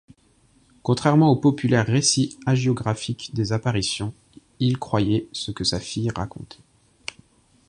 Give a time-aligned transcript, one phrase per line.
[0.81, 4.15] Contrairement aux populaires récits hagiographiques des apparitions,
[4.59, 6.57] il croyait ce que sa fille racontait.